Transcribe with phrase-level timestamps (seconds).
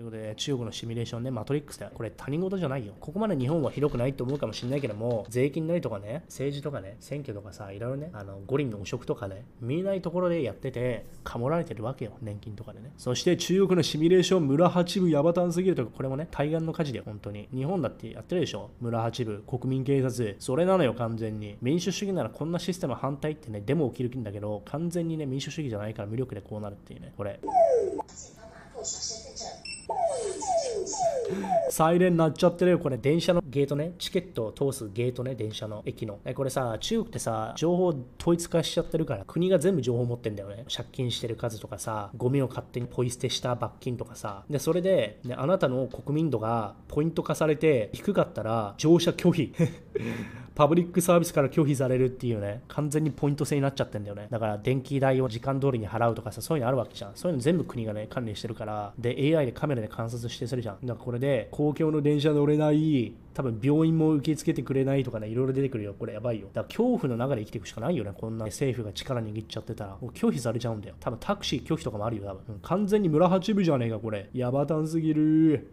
[0.00, 1.92] ということで、中国のシミュレーションね、マトリックスだよ。
[1.94, 2.94] これ他人事じゃないよ。
[3.00, 12.12] ここまで日本は広くないと思うかもしれないけども、税金なりとかね、政治とかね、選挙とかさ、いろいろね、あの、五輪の汚職とかね、見えないところでやってて、かもられてるわけよ。
[12.22, 12.92] 年金とかでね。
[12.96, 17.50] そして中国のシミュレーション、村八部ヤバタンすぎるとか、これもね、対岸の火事だよ、本当に。
[17.54, 18.70] 日本だってやってるでしょ。
[18.80, 20.36] 村八部、国民警察。
[20.38, 21.58] それなのよ、完全に。
[21.60, 27.38] 民主主義ならこんなシステム反対ってね、デモ起きるんだけど、完全にね、民主主義じゃないから無力でこうなるっていうね、これ。
[31.70, 32.78] サイレン鳴っちゃってるよ。
[32.78, 33.94] これ電車のゲートね。
[33.98, 35.34] チケットを通すゲートね。
[35.34, 36.18] 電車の駅の。
[36.34, 40.64] これさ、中国ってさ、情報統一化しちゃってるから、国が全部情報持ってんだよね。
[40.74, 44.44] 借金してる数とかさ、ゴミを勝手にポイ捨てした罰金とかさ。
[44.50, 49.54] で、それで、ね、あなたの国民度がポイント化されて低かったら乗車拒否。
[50.54, 54.28] パブリックサービスから拒否されるっていうね、完全にポイント制になっちゃってんだよね。
[54.30, 57.12] だから電気代を時間通りに払うとかさ、そういうのあるわけじゃん。
[57.14, 60.86] そういうの全部国がね、管理してるから、で、AI でカメラで観察してするじゃん。
[60.86, 65.94] だからこれで、公共の電車乗れない、多分病院も受け付けてくれないとかね、いろいろ出てくるよ。
[65.98, 66.48] これやばいよ。
[66.52, 68.12] だから恐怖の中で生きていくしかないよね。
[68.14, 69.90] こんな政府が力握っちゃってたら。
[70.00, 70.96] もう拒否されちゃうんだよ。
[71.00, 72.24] 多分タクシー拒否とかもあるよ。
[72.24, 72.42] 多分。
[72.48, 74.28] うん、完全に村八部じゃねえか、これ。
[74.34, 75.72] やばたんすぎる